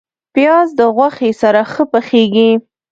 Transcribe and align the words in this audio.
پیاز 0.33 0.67
د 0.79 0.81
غوښې 0.95 1.31
سره 1.41 1.61
ښه 1.71 1.83
پخیږي 1.91 2.51